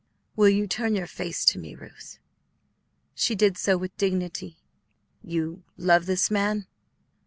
[0.35, 2.17] Will you turn your face to me, Ruth?"
[3.13, 4.57] She did so with dignity.
[5.23, 6.65] "You love this man?"